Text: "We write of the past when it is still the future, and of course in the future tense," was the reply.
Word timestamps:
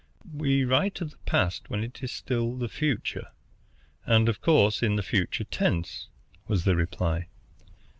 "We 0.33 0.65
write 0.65 0.99
of 1.01 1.11
the 1.11 1.19
past 1.27 1.69
when 1.69 1.83
it 1.83 2.01
is 2.01 2.11
still 2.11 2.55
the 2.57 2.67
future, 2.67 3.27
and 4.03 4.27
of 4.29 4.41
course 4.41 4.81
in 4.81 4.95
the 4.95 5.03
future 5.03 5.43
tense," 5.43 6.07
was 6.47 6.63
the 6.63 6.75
reply. 6.75 7.27